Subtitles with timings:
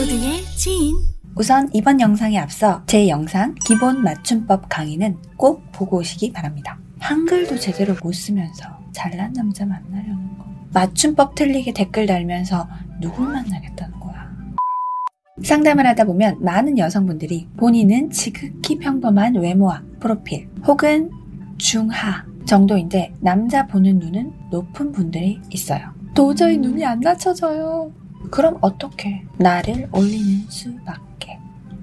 [0.00, 0.96] 모두의 지인
[1.34, 6.78] 우선 이번 영상에 앞서 제 영상 기본 맞춤법 강의는 꼭 보고 오시기 바랍니다.
[7.00, 10.46] 한글도 제대로 못 쓰면서 잘난 남자 만나려는 거.
[10.72, 12.66] 맞춤법 틀리게 댓글 달면서
[13.02, 14.30] 누굴 만나겠다는 거야.
[15.44, 21.10] 상담을 하다 보면 많은 여성분들이 본인은 지극히 평범한 외모와 프로필 혹은
[21.58, 25.92] 중하 정도인데 남자 보는 눈은 높은 분들이 있어요.
[26.14, 27.99] 도저히 눈이 안 낮춰져요.
[28.30, 31.38] 그럼 어떻게 나를 올리는 수밖에.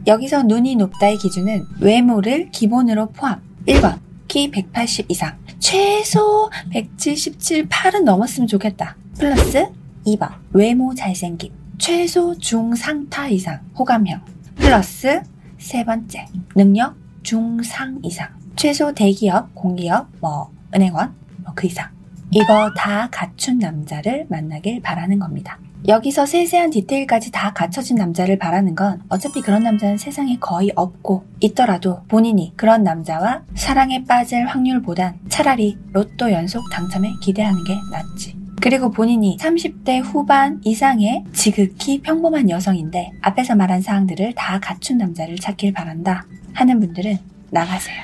[0.05, 3.41] 여기서 눈이 높다의 기준은 외모를 기본으로 포함.
[3.65, 8.95] 1번 키 180 이상 최소 177, 8은 넘었으면 좋겠다.
[9.17, 9.67] 플러스
[10.05, 14.21] 2번 외모 잘생김 최소 중상타 이상 호감형
[14.55, 15.21] 플러스
[15.57, 21.13] 세 번째 능력 중상 이상 최소 대기업, 공기업, 뭐 은행원
[21.43, 21.89] 뭐 그 이상
[22.31, 25.59] 이거 다 갖춘 남자를 만나길 바라는 겁니다.
[25.87, 32.01] 여기서 세세한 디테일까지 다 갖춰진 남자를 바라는 건 어차피 그런 남자는 세상에 거의 없고 있더라도
[32.07, 38.35] 본인이 그런 남자와 사랑에 빠질 확률보단 차라리 로또 연속 당첨에 기대하는 게 낫지.
[38.59, 45.73] 그리고 본인이 30대 후반 이상의 지극히 평범한 여성인데 앞에서 말한 사항들을 다 갖춘 남자를 찾길
[45.73, 47.17] 바란다 하는 분들은
[47.51, 47.95] 나가세요.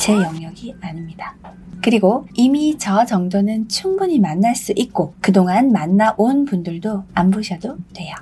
[0.00, 1.36] 제 영역이 아닙니다.
[1.82, 8.14] 그리고 이미 저 정도는 충분히 만날 수 있고 그동안 만나온 분들도 안 보셔도 돼요.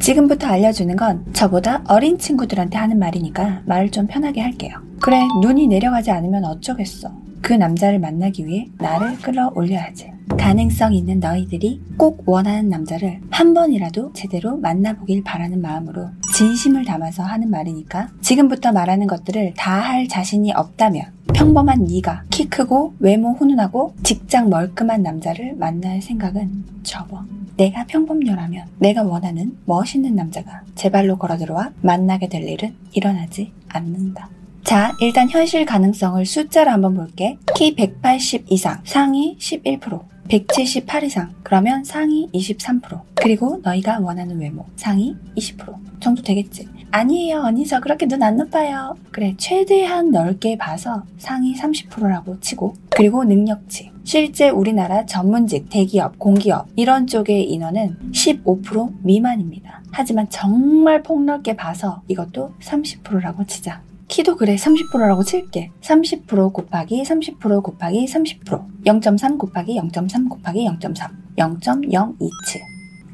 [0.00, 4.78] 지금부터 알려주는 건 저보다 어린 친구들한테 하는 말이니까 말을 좀 편하게 할게요.
[4.98, 7.10] 그래, 눈이 내려가지 않으면 어쩌겠어.
[7.42, 10.12] 그 남자를 만나기 위해 나를 끌어올려야지.
[10.38, 17.48] 가능성 있는 너희들이 꼭 원하는 남자를 한 번이라도 제대로 만나보길 바라는 마음으로 진심을 담아서 하는
[17.48, 24.50] 말이니까 지금부터 말하는 것들을 다 할 자신이 없다면 평범한 네가 키 크고 외모 훈훈하고 직장
[24.50, 27.24] 멀끔한 남자를 만날 생각은 접어.
[27.56, 34.28] 내가 평범녀라면 내가 원하는 멋있는 남자가 제 발로 걸어 들어와 만나게 될 일은 일어나지 않는다.
[34.62, 37.38] 자, 일단 현실 가능성을 숫자로 한번 볼게.
[37.54, 40.15] 키 180 이상, 상위 11%.
[40.28, 43.00] 178 이상, 그러면 상위 23%.
[43.14, 46.68] 그리고 너희가 원하는 외모, 상위 20% 정도 되겠지.
[46.90, 48.94] 아니에요, 언니 저 그렇게 눈 안 높아요.
[49.10, 52.74] 그래, 최대한 넓게 봐서 상위 30%라고 치고.
[52.90, 53.90] 그리고 능력치.
[54.04, 59.82] 실제 우리나라 전문직, 대기업, 공기업 이런 쪽의 인원은 15% 미만입니다.
[59.90, 63.82] 하지만 정말 폭넓게 봐서 이것도 30%라고 치자.
[64.08, 65.72] 키도 그래 30%라고 칠게.
[65.80, 72.60] 30% 곱하기 30% 곱하기 30% 0.3 곱하기 0.3 곱하기 0.3 0.027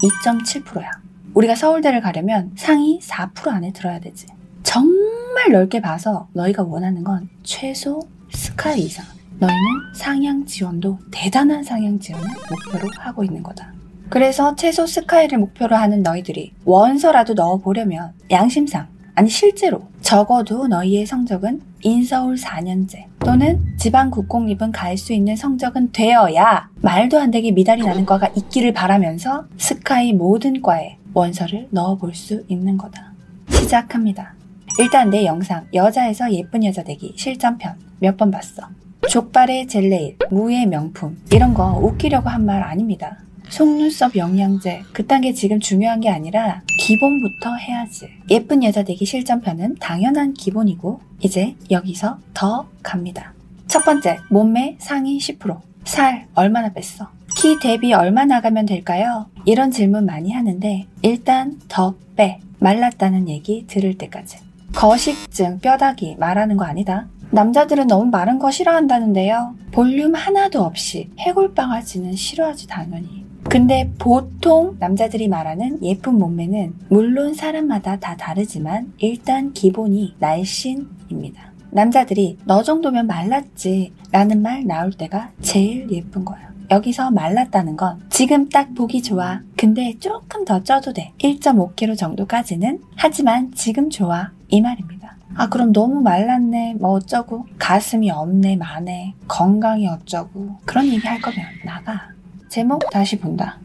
[0.03, 0.91] 2.7%야.
[1.35, 4.27] 우리가 서울대를 가려면 상위 4% 안에 들어야 되지.
[4.63, 9.05] 정말 넓게 봐서 너희가 원하는 건 최소 스카이 이상.
[9.39, 9.61] 너희는
[9.95, 13.73] 상향 지원도 대단한 상향 지원을 목표로 하고 있는 거다.
[14.09, 22.37] 그래서 최소 스카이를 목표로 하는 너희들이 원서라도 넣어보려면 양심상 아니 실제로 적어도 너희의 성적은 인서울
[22.37, 28.29] 4년제 또는 지방 국공립은 갈 수 있는 성적은 되어야 말도 안 되게 미달이 나는 과가
[28.37, 33.13] 있기를 바라면서 스카이 모든 과에 원서를 넣어볼 수 있는 거다.
[33.51, 34.35] 시작합니다.
[34.79, 38.63] 일단 내 영상 여자에서 예쁜 여자 되기 실전편 몇 번 봤어.
[39.09, 43.19] 족발의 젤레일, 무의 명품 이런 거 웃기려고 한 말 아닙니다.
[43.53, 48.09] 속눈썹 영양제 그딴 게 지금 중요한 게 아니라 기본부터 해야지.
[48.31, 53.35] 예쁜 여자 되기 실전편은 당연한 기본이고 이제 여기서 더 갑니다.
[53.67, 55.61] 첫 번째, 몸매 상위 10%.
[55.85, 57.11] 살 얼마나 뺐어?
[57.37, 59.27] 키 대비 얼마 나가면 될까요?
[59.45, 62.41] 이런 질문 많이 하는데 일단 더 빼.
[62.59, 64.39] 말랐다는 얘기 들을 때까지.
[64.75, 67.07] 거식증, 뼈다귀 말하는 거 아니다.
[67.33, 69.57] 남자들은 너무 마른 거 싫어한다는데요.
[69.73, 73.22] 볼륨 하나도 없이 해골바가지는 싫어하지 당연히.
[73.49, 81.53] 근데 보통 남자들이 말하는 예쁜 몸매는 물론 사람마다 다 다르지만 일단 기본이 날씬입니다.
[81.71, 86.49] 남자들이 너 정도면 말랐지 라는 말 나올 때가 제일 예쁜 거예요.
[86.71, 89.41] 여기서 말랐다는 건 지금 딱 보기 좋아.
[89.57, 91.13] 근데 조금 더 쪄도 돼.
[91.19, 92.81] 1.5kg 정도까지는.
[92.97, 94.31] 하지만 지금 좋아.
[94.49, 95.17] 이 말입니다.
[95.35, 96.77] 아, 그럼 너무 말랐네.
[96.81, 97.47] 뭐 어쩌고.
[97.59, 99.15] 가슴이 없네, 많네.
[99.29, 100.59] 건강이 어쩌고.
[100.65, 102.12] 그런 얘기 할 거면 나가.
[102.53, 103.59] 제목 다시 본다.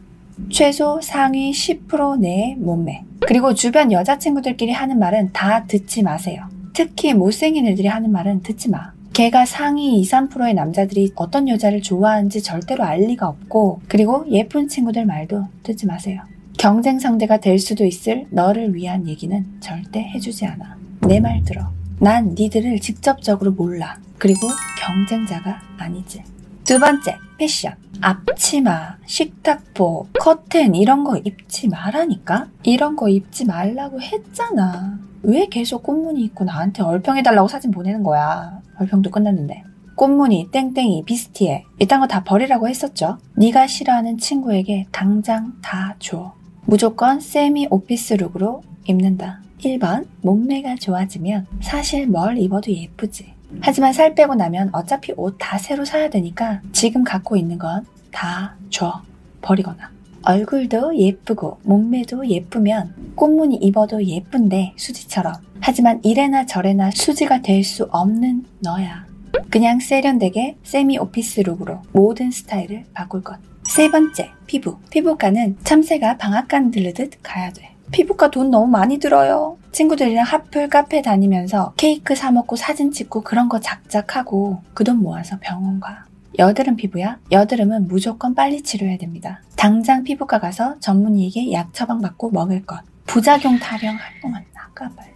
[0.48, 3.04] 최소 상위 10% 내의 몸매.
[3.20, 6.46] 그리고 주변 여자친구들끼리 하는 말은 다 듣지 마세요.
[6.72, 8.92] 특히 못생긴 애들이 하는 말은 듣지 마.
[9.12, 15.04] 걔가 상위 2, 3%의 남자들이 어떤 여자를 좋아하는지 절대로 알 리가 없고, 그리고 예쁜 친구들
[15.04, 16.22] 말도 듣지 마세요.
[16.56, 20.78] 경쟁 상대가 될 수도 있을 너를 위한 얘기는 절대 해주지 않아.
[21.06, 21.68] 내 말 들어.
[22.00, 23.98] 난 니들을 직접적으로 몰라.
[24.16, 24.48] 그리고
[24.80, 26.22] 경쟁자가 아니지.
[26.68, 27.72] 두 번째, 패션.
[28.02, 32.48] 앞치마, 식탁보, 커튼 이런 거 입지 말라니까?
[32.62, 34.98] 이런 거 입지 말라고 했잖아.
[35.22, 38.60] 왜 계속 꽃무늬 입고 나한테 얼평해달라고 사진 보내는 거야?
[38.78, 39.62] 얼평도 끝났는데.
[39.96, 43.16] 꽃무늬, 땡땡이, 비스티에 이딴 거 다 버리라고 했었죠.
[43.38, 46.34] 네가 싫어하는 친구에게 당장 다 줘.
[46.66, 49.40] 무조건 세미 오피스 룩으로 입는다.
[49.60, 53.37] 1번 몸매가 좋아지면 사실 뭘 입어도 예쁘지.
[53.60, 58.56] 하지만 살 빼고 나면 어차피 옷 다 새로 사야 되니까 지금 갖고 있는 건 다
[58.70, 59.02] 줘.
[59.42, 59.90] 버리거나.
[60.24, 65.34] 얼굴도 예쁘고 몸매도 예쁘면 꽃무늬 입어도 예쁜데 수지처럼.
[65.60, 69.06] 하지만 이래나 저래나 수지가 될 수 없는 너야.
[69.50, 73.38] 그냥 세련되게 세미 오피스 룩으로 모든 스타일을 바꿀 것.
[73.68, 74.78] 세 번째, 피부.
[74.90, 77.70] 피부과는 참새가 방앗간 들르듯 가야 돼.
[77.92, 79.56] 피부과 돈 너무 많이 들어요.
[79.72, 85.36] 친구들이랑 하플 카페 다니면서 케이크 사 먹고 사진 찍고 그런 거 작작하고 그 돈 모아서
[85.40, 86.04] 병원 가.
[86.38, 87.18] 여드름 피부야?
[87.32, 89.40] 여드름은 무조건 빨리 치료해야 됩니다.
[89.56, 92.78] 당장 피부과 가서 전문의에게 약 처방받고 먹을 것.
[93.06, 95.08] 부작용 타령 할 동안 나가 빨리.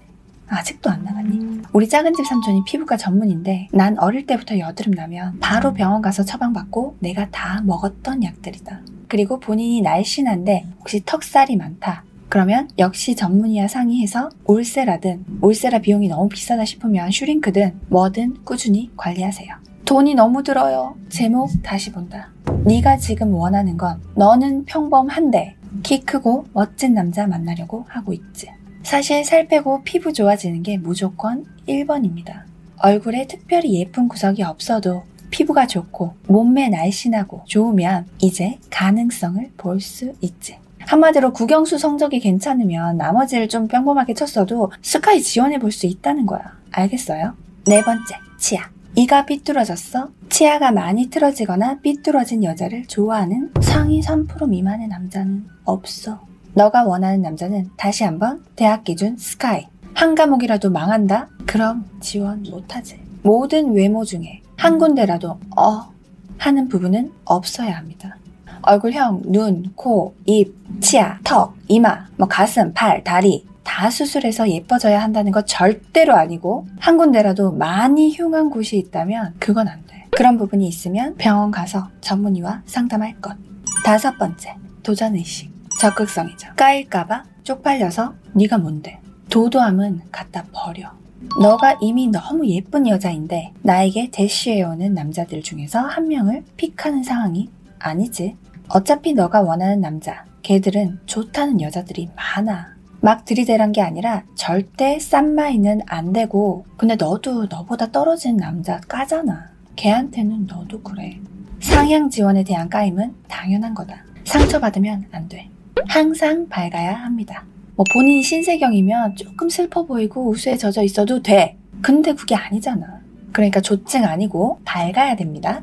[0.48, 1.62] 아직도 안 나갔니?
[1.72, 6.96] 우리 작은 집 삼촌이 피부과 전문인데 난 어릴 때부터 여드름 나면 바로 병원 가서 처방받고
[6.98, 8.80] 내가 다 먹었던 약들이다.
[9.08, 12.04] 그리고 본인이 날씬한데 혹시 턱살이 많다.
[12.32, 19.54] 그러면 역시 전문의와 상의해서 올세라든 올세라 비용이 너무 비싸다 싶으면 슈링크든 뭐든 꾸준히 관리하세요.
[19.84, 20.96] 돈이 너무 들어요.
[21.10, 22.30] 제목 다시 본다.
[22.64, 28.48] 네가 지금 원하는 건 너는 평범한데 키 크고 멋진 남자 만나려고 하고 있지.
[28.82, 32.44] 사실 살 빼고 피부 좋아지는 게 무조건 1번입니다.
[32.78, 40.56] 얼굴에 특별히 예쁜 구석이 없어도 피부가 좋고 몸매 날씬하고 좋으면 이제 가능성을 볼 수 있지.
[40.96, 46.42] 한마디로 국영수 성적이 괜찮으면 나머지를 좀 평범하게 쳤어도 스카이 지원해 볼 수 있다는 거야.
[46.70, 47.32] 알겠어요?
[47.66, 48.68] 네 번째, 치아.
[48.94, 50.10] 이가 삐뚤어졌어?
[50.28, 56.20] 치아가 많이 틀어지거나 삐뚤어진 여자를 좋아하는 상위 3% 미만의 남자는 없어.
[56.52, 59.68] 너가 원하는 남자는 다시 한번 대학 기준 스카이.
[59.94, 61.30] 한 과목이라도 망한다?
[61.46, 63.00] 그럼 지원 못하지.
[63.22, 65.90] 모든 외모 중에 한 군데라도 어
[66.36, 68.18] 하는 부분은 없어야 합니다.
[68.62, 75.32] 얼굴형, 눈, 코, 입, 치아, 턱, 이마, 뭐 가슴, 팔, 다리 다 수술해서 예뻐져야 한다는
[75.32, 80.06] 거 절대로 아니고 한 군데라도 많이 흉한 곳이 있다면 그건 안 돼.
[80.10, 83.36] 그런 부분이 있으면 병원 가서 전문의와 상담할 것.
[83.84, 85.50] 다섯 번째, 도전의식.
[85.80, 86.50] 적극성이죠.
[86.56, 89.00] 까일까봐 쪽팔려서 네가 뭔데.
[89.30, 90.92] 도도함은 갖다 버려.
[91.40, 97.48] 너가 이미 너무 예쁜 여자인데 나에게 대시해오는 남자들 중에서 한 명을 픽하는 상황이
[97.78, 98.36] 아니지.
[98.74, 102.72] 어차피 너가 원하는 남자, 걔들은 좋다는 여자들이 많아.
[103.02, 109.50] 막 들이대란 게 아니라 절대 싼 마이는 안 되고 근데 너도 너보다 떨어진 남자 까잖아.
[109.76, 111.18] 걔한테는 너도 그래.
[111.60, 114.04] 상향 지원에 대한 까임은 당연한 거다.
[114.24, 115.50] 상처받으면 안 돼.
[115.88, 117.44] 항상 밝아야 합니다.
[117.76, 121.58] 뭐 본인이 신세경이면 조금 슬퍼 보이고 우수에 젖어 있어도 돼.
[121.82, 123.02] 근데 그게 아니잖아.
[123.32, 125.62] 그러니까 조증 아니고 밝아야 됩니다.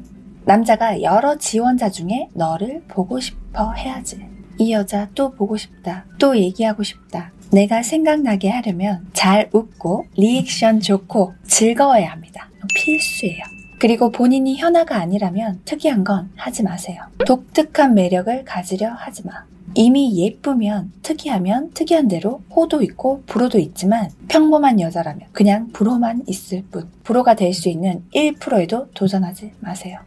[0.54, 4.26] 남자가 여러 지원자 중에 너를 보고 싶어 해야지.
[4.58, 6.06] 이 여자 또 보고 싶다.
[6.18, 7.32] 또 얘기하고 싶다.
[7.52, 12.50] 내가 생각나게 하려면 잘 웃고 리액션 좋고 즐거워야 합니다.
[12.74, 13.44] 필수예요.
[13.80, 17.04] 그리고 본인이 현아가 아니라면 특이한 건 하지 마세요.
[17.28, 19.46] 독특한 매력을 가지려 하지 마.
[19.76, 26.90] 이미 예쁘면 특이하면 특이한 대로 호도 있고 불호도 있지만 평범한 여자라면 그냥 불호만 있을 뿐
[27.04, 30.00] 불호가 될 수 있는 1%에도 도전하지 마세요.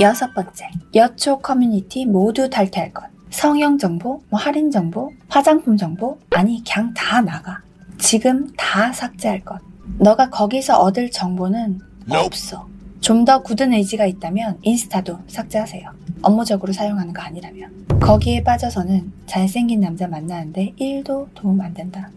[0.00, 3.04] 여섯 번째, 여초 커뮤니티 모두 탈퇴할 것.
[3.30, 7.60] 성형 정보, 뭐 할인 정보, 화장품 정보, 아니 그냥 다 나가.
[7.98, 9.58] 지금 다 삭제할 것.
[9.98, 12.68] 너가 거기서 얻을 정보는 없어.
[13.00, 15.90] 좀 더 굳은 의지가 있다면 인스타도 삭제하세요.
[16.22, 17.86] 업무적으로 사용하는 거 아니라면.
[18.00, 22.10] 거기에 빠져서는 잘생긴 남자 만나는데 1도 도움 안 된다.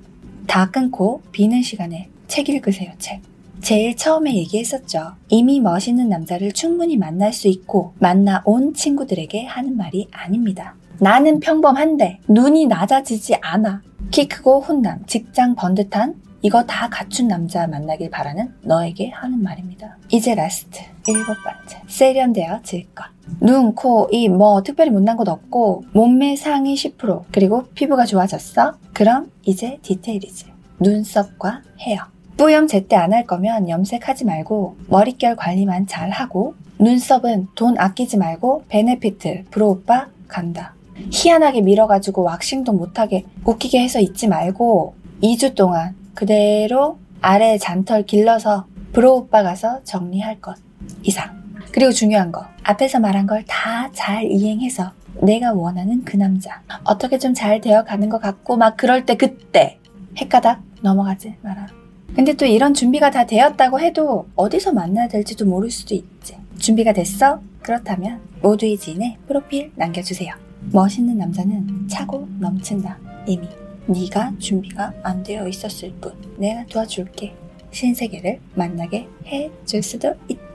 [0.47, 3.21] 다 끊고 비는 시간에 책 읽으세요, 책.
[3.61, 5.13] 제일 처음에 얘기했었죠.
[5.29, 10.75] 이미 멋있는 남자를 충분히 만날 수 있고 만나 온 친구들에게 하는 말이 아닙니다.
[10.99, 13.81] 나는 평범한데 눈이 낮아지지 않아.
[14.09, 19.97] 키 크고 훈남, 직장 번듯한 이거 다 갖춘 남자 만나길 바라는 너에게 하는 말입니다.
[20.09, 23.05] 이제 last 일곱 번째 세련되어 질 것.
[23.39, 28.73] 눈, 코, 입, 뭐 특별히 못난 것 없고 몸매 상위 10% 그리고 피부가 좋아졌어?
[28.91, 30.47] 그럼 이제 디테일이지.
[30.79, 32.10] 눈썹과 헤어.
[32.37, 38.63] 뿌염 제때 안 할 거면 염색하지 말고 머릿결 관리만 잘 하고 눈썹은 돈 아끼지 말고
[38.69, 40.73] 베네피트 brow bar 간다.
[41.11, 49.43] 희한하게 밀어가지고 왁싱도 못하게 웃기게 해서 잊지 말고 2주 동안 그대로 아래 잔털 길러서 브로오빠
[49.43, 50.55] 가서 정리할 것
[51.03, 51.41] 이상.
[51.71, 57.33] 그리고 중요한 거 앞에서 말한 걸 다 잘 이행해서 내가 원하는 그 남자 어떻게 좀
[57.33, 59.77] 잘 되어 가는 것 같고 막 그럴 때 그때
[60.17, 61.67] 헷가닥 넘어가지 마라.
[62.15, 66.35] 근데 또 이런 준비가 다 되었다고 해도 어디서 만나야 될지도 모를 수도 있지.
[66.59, 67.41] 준비가 됐어?
[67.61, 70.33] 그렇다면 모두의 지인의 프로필 남겨주세요.
[70.71, 72.99] 멋있는 남자는 차고 넘친다.
[73.25, 73.47] 이미
[73.87, 77.33] 네가 준비가 안 되어 있었을 뿐 내가 도와줄게.
[77.71, 80.50] 신세계를 만나게 해줄 수도 있다.